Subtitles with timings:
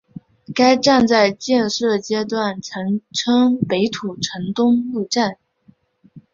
[0.55, 5.37] 该站在建设阶段曾称北土城东路站。